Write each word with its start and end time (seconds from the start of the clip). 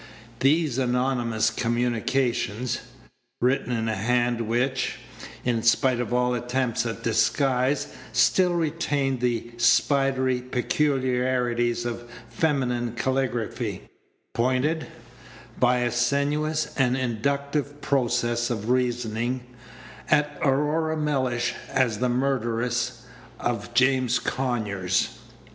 These 0.39 0.79
anonymous 0.79 1.51
communications 1.51 2.79
written 3.39 3.71
in 3.71 3.87
a 3.87 3.93
hand 3.95 4.41
which, 4.41 4.95
in 5.45 5.61
spite 5.61 5.99
of 5.99 6.11
all 6.11 6.33
attempt 6.33 6.83
at 6.87 7.03
disguise, 7.03 7.93
still 8.11 8.55
retained 8.55 9.21
the 9.21 9.51
spidery 9.57 10.41
peculiarities 10.41 11.85
of 11.85 12.09
feminine 12.29 12.93
calligraphy 12.93 13.83
pointed, 14.33 14.87
by 15.59 15.81
a 15.81 15.91
sinuous 15.91 16.73
and 16.77 16.97
inductive 16.97 17.79
process 17.79 18.49
of 18.49 18.71
reasoning, 18.71 19.41
at 20.09 20.35
Aurora 20.41 20.97
Mellish 20.97 21.53
as 21.71 21.99
the 21.99 22.09
murderess 22.09 23.03
of 23.39 23.71
James 23.75 24.17
Conyers. 24.17 25.09